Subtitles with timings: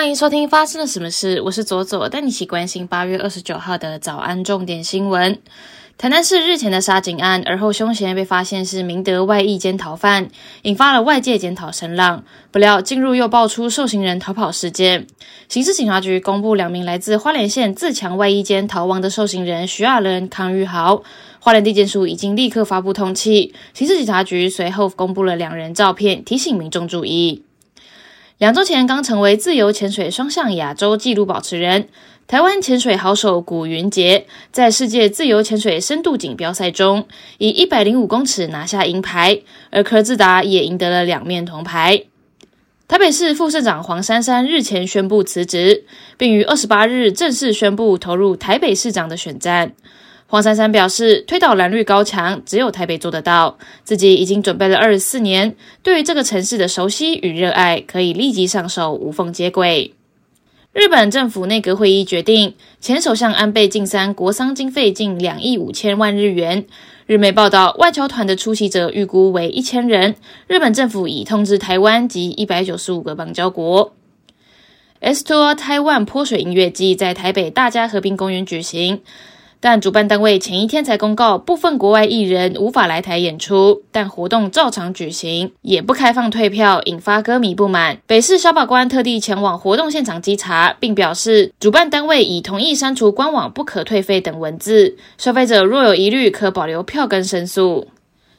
[0.00, 5.38] 欢迎收听发生了什么事，我是左左，带你一起关心八月二十九号的早安重点新闻。
[5.98, 10.30] 台南市日前的杀警案，而后凶嫌被发现是明德外役监逃犯，
[10.62, 12.24] 引发了外界检讨声浪。
[12.50, 15.06] 不料进入又爆出受刑人逃跑事件，
[15.50, 21.02] 刑事警察局公布两名来自花莲县自强外役监逃亡的受刑人徐亚伦、康玉豪。
[21.40, 27.42] 花莲地检署已经立刻发布通缉，刑事警察局随后公布了两人照片，提醒民众注意。
[28.40, 31.88] 两周前刚成为自由潜水双项亚洲纪录保持人，
[32.26, 42.04] 台湾潜水好手古云杰，在世界自由潜水深度锦标赛中，以一百零五公尺拿下银牌，而柯志达也赢得了两面铜牌。
[42.88, 45.84] 台北市副市长黄珊珊日前宣布辞职，
[46.16, 49.72] 并于二十八日正式宣布投入台北市长的选战。
[50.30, 53.58] 黄珊珊表示，推倒蓝绿高墙，只有台北做得到。
[53.82, 59.92] 自己已经准备了二十四年，对于这个城市的熟悉与热爱，可以立即上手，无缝接轨。
[60.72, 66.64] 日本政府内阁会议决定，前首相安倍晋三国丧经费近两亿五千万日元。
[67.06, 70.14] 日媒报道，外交团的出席者预估为一千人。
[70.46, 73.92] 日本政府已通知台湾及一百九十五个邦交国。
[75.00, 79.00] S Tour Taiwan 泼水音乐季在台北大家和平公园举行。
[79.62, 87.98] 但主办单位前一天才公告，部分国外艺人无法来台演出，但活动照常举行，也不开放退票，引发歌迷不满。
[88.06, 97.88] 北市消保官特地前往活动现场稽查，并表示，主办单位已同意删除官网不可退费等文字，消费者若有疑虑，可保留票根申诉。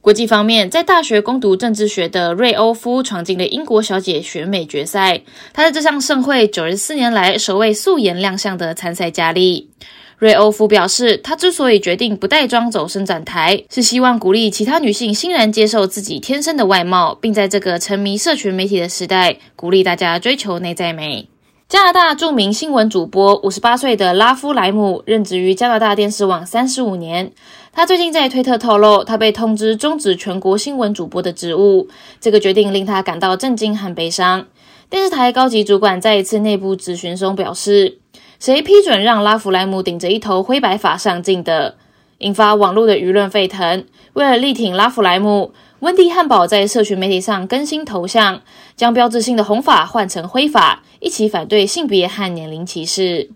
[0.00, 9.70] 国际方面，在大学攻读政治学的瑞欧夫闯进了英国小姐选美决赛，他在这项盛会九十四年来首位素颜亮相的参赛佳丽。
[10.18, 21.28] 瑞欧夫表示，他之所以决定不带妆走伸展台，是希望鼓励其他女性欣然接受自己天生的外貌，并在这个沉迷社群媒体的时代，鼓励大家追求内在美。
[21.68, 27.32] 加拿大著名新闻主播五十八岁的拉夫莱姆任职于加拿大电视网三十五年。
[27.72, 31.88] 他最近在推特透露，他被通知终止全国新闻主播的职务。
[32.20, 34.46] 这个决定令他感到震惊和悲伤。
[34.88, 37.98] 电视台高级主管在一次内部质询中表示。
[38.44, 41.76] 谁批准让拉弗莱姆顶着一头灰白发上镜的？
[42.18, 43.86] 引发网络的舆论沸腾。
[44.12, 48.42] 为了力挺拉弗莱姆，温蒂汉堡在社群媒体上更新头像，
[48.76, 53.30] 将标志性的红发换成灰发，一起反对性别和年龄歧视。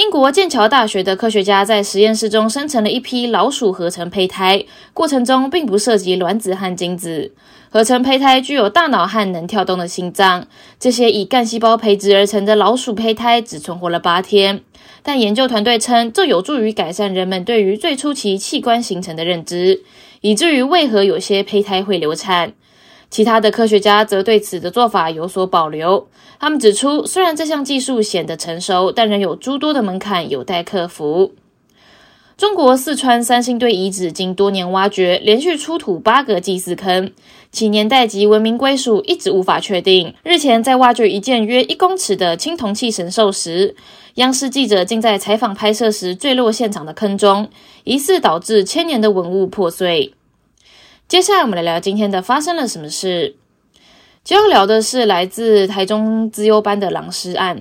[0.00, 7.32] 英国剑桥大学的科学家在实验室中生成了一批老鼠合成胚胎，过程中并不涉及卵子和精子。
[7.68, 10.46] 合成胚胎具有大脑和能跳动的心脏。
[10.78, 14.62] 这些以干细胞培植而成的老鼠胚胎只存活了八天，
[15.02, 19.82] 但研究团队称这有助于改善人们对于最初期器官形成的认知，
[20.22, 22.54] 以至于为何有些胚胎会流产。
[23.10, 26.08] 其他的科学家则对此的做法有所保留。
[26.38, 31.34] 他们指出，虽然这项技术显得成熟，但仍有诸多的门槛有待克服。
[32.36, 37.12] 中国四川三星堆遗址经多年挖掘，连续出土八个祭祀坑，
[37.52, 40.14] 其年代及文明归属一直无法确定。
[40.22, 43.76] 日前，在挖掘一件约一公尺的青铜器神兽时，
[44.14, 47.50] 央视记者竟在采访拍摄时坠落现场的坑中，
[47.84, 50.14] 疑似导致千年的文物破碎。
[51.10, 53.34] 接下来，我们来聊今天的发生了什么事。
[54.22, 57.60] 今天要聊的是来自台中资优班的狼师案。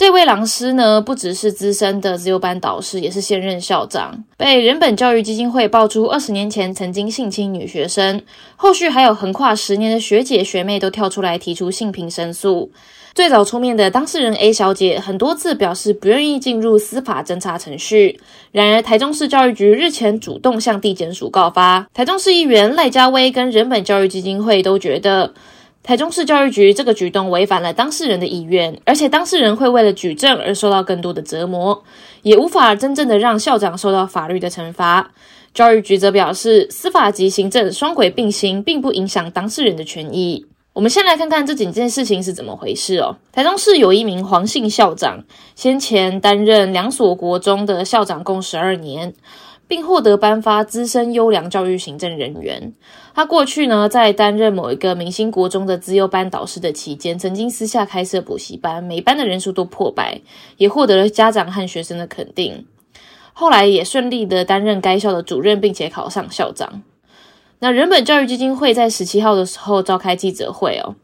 [0.00, 8.22] 这位老师呢，不只是资深的自由班导师，也是现任校长，被人本教育基金会爆出二十年前曾经性侵女学生，
[8.56, 12.72] 后续还有横跨十年的学姐学妹都跳出来提出性平申诉。
[13.14, 18.18] 最早出面的当事人 A 小姐，很多次表示不愿意进入司法侦查程序。
[18.52, 25.34] 然而，台中市教育局日前主动向地检署告发，台中市议员赖家威跟人本教育基金会都觉得。
[25.82, 31.82] 台中市教育局这个举动违反了当事人的意愿，而且当事人会为了举证而受到更多的折磨，
[32.22, 35.10] 也无法真正的让校长受到法律的惩罚。
[35.52, 40.46] 教育局则表示，司法及行政双轨并行，并不影响当事人的权益。
[40.72, 43.16] 我们先来看看这几件事情是怎么回事哦。
[43.32, 45.24] 台中市有一名黄姓校长，
[45.56, 49.12] 先前担任两所国中的校长共十二年。
[49.70, 52.72] 并获得颁发资深优良教育行政人员。
[53.14, 60.20] 他过去呢，在担任某一个明星国中的资优班导师的期间，曾经私下开设补习班，每班的人数都破百，
[60.56, 62.66] 也获得了家长和学生的肯定。
[63.32, 66.82] 后来也顺利的担任该校的主任，并且考上校长。
[67.60, 70.96] 那人本教育基金会在十七号的时候召开记者会哦，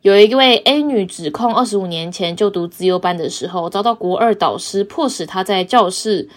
[0.00, 6.30] 有一位 A 女指控，二十五年前就读资优班的时候，遭到国二导师迫使她在教室。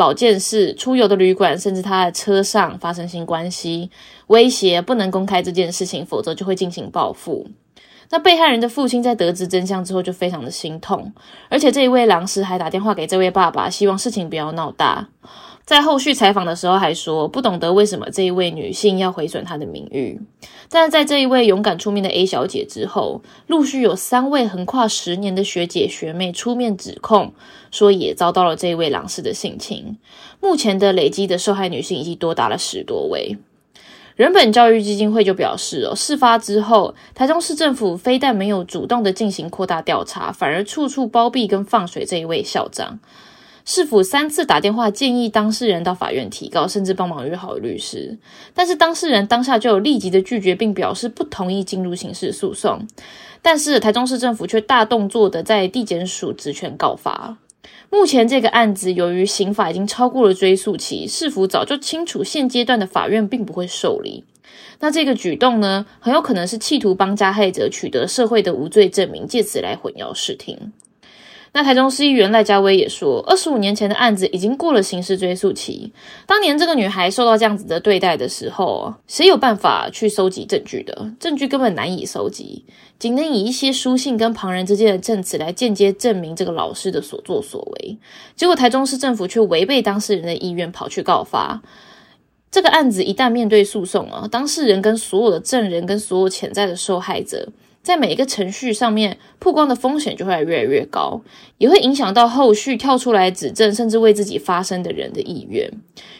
[0.00, 3.90] 保健室、出游的旅馆，甚至他在车上发生性关系，
[4.28, 7.46] 威胁不能公开这件事情，否则就会进行报复。
[8.08, 11.12] 那被害人的父亲在得知真相之后就非常的心痛，
[11.50, 15.06] 而且这一位狼师还打电话给这位爸爸，希望事情不要闹大。
[15.70, 20.20] 在后续采访的时候还说，不懂得为什么这一位女性要毁损她的名誉。
[20.68, 27.32] 但在这一位勇敢出面的 A 小姐之后，陆续有三位横跨十年的学姐学妹出面指控，
[27.70, 29.96] 说也遭到了这一位郎师的性侵。
[30.40, 33.38] 目前的累积的受害女性已经多达了十多位。
[34.16, 42.98] 人本教育基金会就表示哦，事发之后，台中市政府非但没有主动的进行扩大调查，反而处处包庇跟放水这一位校长。
[43.72, 48.18] 市府三次打电话建议当事人到法院提告，甚至帮忙约好律师，
[48.52, 52.84] 但是当事人当下就有立即的拒绝，并表示不同意进入刑事诉讼。
[53.40, 57.38] 但是台中市政府却大动作的在地检署职权告发。
[57.90, 64.24] 目前这个案子由于刑法已经超过了追诉期，市府早就清楚现阶段的法院并不会受理。
[64.80, 70.72] 那这个举动呢，很有可能是企图帮加害者取得社会的无罪证明，借此来混淆视听。
[71.52, 75.92] 那台中市议员赖家威也说，二十五年前的案子已经过了刑事追诉期。
[76.24, 81.12] 当年这个女孩受到这样子的对待的时候，谁有办法去收集证据的？
[81.18, 82.64] 证据根本难以收集，
[83.00, 87.98] 仅能以一些书信跟旁人之间的证词来间接证明这个老师的所作所为。
[88.36, 91.60] 结果台中市政府却违背当事人的意愿，跑去告发。
[92.52, 97.48] 这个案子一旦面对诉讼啊，当事人跟所有的证人跟所有潜在的受害者。
[97.82, 101.22] 在每一个程序上面曝光的风险就会越来越高，
[101.56, 105.70] 也会影响到后续跳出来指证甚至为自己发声的人的意愿。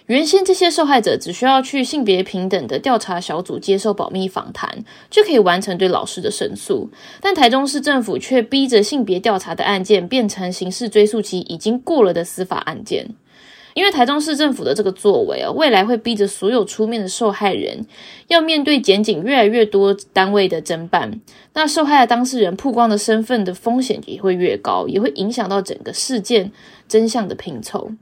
[0.07, 6.89] 原先这些受害者只需要去性别平等的调查小组接受保密访谈，就可以完成对老师的申诉，
[7.21, 13.07] 但台中市政府却逼着性别调查的案件变成刑事追诉期已经过了的司法案件。
[13.75, 17.87] 因为台中市政府的这个作为啊，未来会逼着所有出面的受害人
[18.29, 21.21] 要面对检警越来越多单位的侦办，
[21.55, 26.51] 那受害的当事人曝光的身份的风险也会越高，也会影响到整个事件
[26.89, 27.93] 真相的拼凑。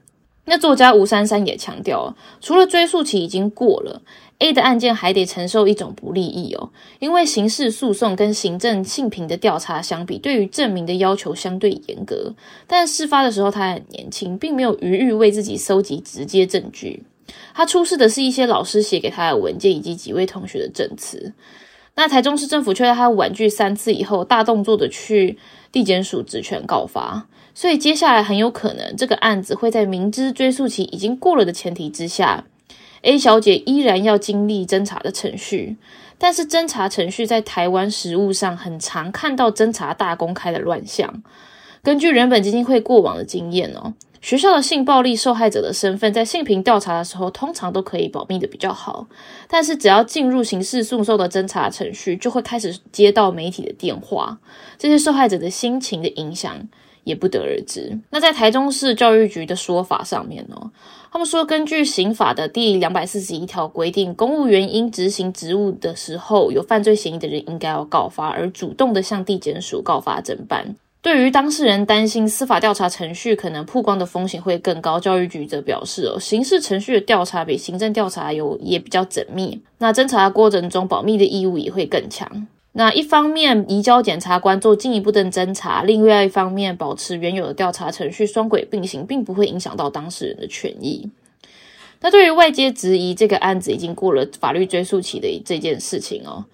[0.48, 4.02] 那作家吴珊珊也强调，除了追诉期已经过了。
[4.38, 12.32] A 的案件还得承受一种不利益哦，因为刑事诉讼跟行政性平的调查相比，对于证明的要求相对严格。
[12.68, 17.02] 但事发的时候他很年轻，并没有余裕为自己搜集直接证据。
[17.52, 21.32] 他出示的是一些老师写给他的文件以及几位同学的证词。
[21.98, 25.36] 那台中市政府却在他婉拒三次以后，大动作的去
[25.72, 27.26] 地检署职权告发。
[27.52, 32.44] 所以接下来很有可能这个案子会在明知追诉期已经过了的前提之下。
[33.02, 35.76] A 小姐依然要经历侦查的程序，
[36.18, 41.24] 但是侦查程序在台湾实务上很常看到侦查大公开的乱象。
[41.82, 49.06] 根据人本基金会过往的经验哦，学校的性暴力受害者的身份在性平调查的时候，通常都可以保密的比较好。
[49.48, 54.38] 但是只要进入刑事诉讼的侦查程序，就会开始接到媒体的电话，
[54.76, 56.68] 这些受害者的心情的影响
[57.04, 57.98] 也不得而知。
[58.10, 60.70] 那在台中市教育局的说法上面呢？
[61.10, 70.76] 他们说，根据刑法的第两百四十一条规定，公务员因执行职务的时候有犯罪嫌疑的人，应该要告发，而主动的向地检署告发侦办。
[71.08, 82.46] 对于当事人担心司法调查程序可能曝光的风险会更高，教育局则表示，哦，刑事程序的调查比行政调查有也比较缜密，那侦查过程中保密的义务也会更强。
[82.72, 91.08] 那一方面移交检察官做进一步的侦查，另外一方面保持原有的调查程序双轨并行，并不会影响到当事人的权益。
[92.02, 96.44] 那对于外界质疑这个案子已经过了法律追诉期的这件事情哦，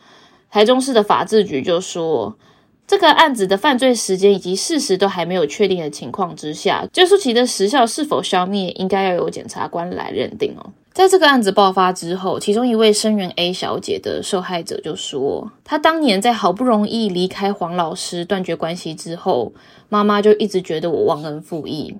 [0.48, 2.36] 台中市的法制局就说，
[2.86, 10.70] 这个案子的犯罪时间以及事实都还没有确定的情况之下，追诉期的时效是否消灭，应该要由检察官来认定哦。
[10.92, 19.52] 在这个案子爆发之后，其中一位声援 A 小姐的受害者就说，她当年在好不容易离开黄老师断绝关系之后，
[19.88, 21.96] 妈妈就一直觉得我忘恩负义，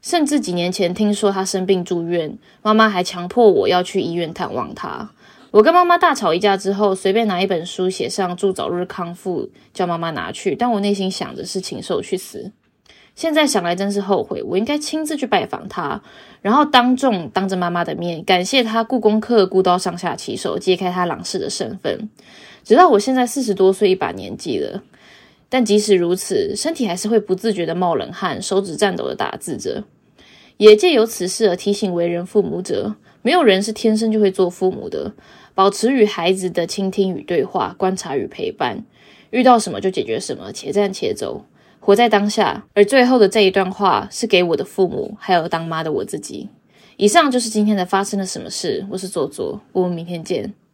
[0.00, 5.10] 甚至几年前听说她生病住院，妈妈还强迫我要去医院探望她。
[5.52, 12.50] 我跟妈妈大吵一架之后，随便拿一本书写上祝早日康复，叫妈妈拿去，但我内心想的是禽兽去死。
[13.14, 16.02] 现在想来真是后悔，我应该亲自去拜访他，
[16.40, 22.08] 然后当众当着妈妈的面感谢他故功课顾到上下其手，揭开他朗氏的身份。
[22.64, 24.82] 直到我现在四十多岁一把年纪了，
[25.50, 29.84] 但即使如此，身体还是会不自觉的冒冷汗，手指颤抖的打字着。
[30.56, 35.12] 也借由此事而提醒为人父母者，没有人是天生就会做父母的。
[35.54, 38.84] 保持与孩子的倾听与对话，观察与陪伴，
[39.30, 41.44] 遇到什么就解决什么，且战且走。
[41.78, 46.48] 活在当下，而最后的这一段话是给我的父母，还有当妈的我自己。
[46.96, 48.86] 以上就是今天的发生了什么事。
[48.90, 50.54] 我是左左，我们明天见。